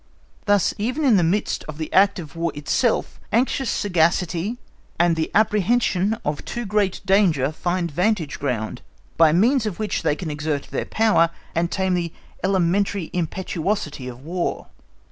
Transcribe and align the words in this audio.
Thus 0.45 0.73
even 0.79 1.05
in 1.05 1.15
the 1.17 1.23
midst 1.23 1.63
of 1.65 1.77
the 1.77 1.93
act 1.93 2.17
of 2.17 2.35
War 2.35 2.51
itself, 2.55 3.19
anxious 3.31 3.69
sagacity 3.69 4.57
and 4.97 5.15
the 5.15 5.29
apprehension 5.35 6.17
of 6.25 6.43
too 6.43 6.65
great 6.65 7.01
danger 7.05 7.51
find 7.51 7.91
vantage 7.91 8.39
ground, 8.39 8.81
by 9.15 9.31
means 9.31 9.67
of 9.67 9.77
which 9.77 10.01
they 10.01 10.15
can 10.15 10.31
exert 10.31 10.63
their 10.71 10.85
power, 10.85 11.29
and 11.53 11.69
tame 11.69 11.93
the 11.93 12.11
elementary 12.43 13.11
impetuosity 13.13 14.07
of 14.07 14.25
War. 14.25 14.69